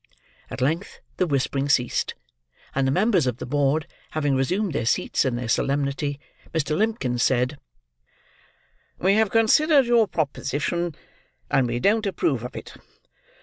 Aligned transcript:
At 0.49 0.61
length 0.61 0.99
the 1.17 1.27
whispering 1.27 1.69
ceased; 1.69 2.15
and 2.73 2.87
the 2.87 2.91
members 2.91 3.27
of 3.27 3.37
the 3.37 3.45
board, 3.45 3.85
having 4.17 4.33
resumed 4.35 4.73
their 4.73 4.87
seats 4.87 5.25
and 5.25 5.37
their 5.37 5.47
solemnity, 5.47 6.19
Mr. 6.55 6.75
Limbkins 6.75 7.21
said: 7.21 7.59
"We 8.97 9.13
have 9.13 9.29
considered 9.29 9.85
your 9.85 10.07
proposition, 10.07 10.95
and 11.51 11.67
we 11.67 11.79
don't 11.79 12.07
approve 12.07 12.43
of 12.43 12.55
it." 12.55 12.73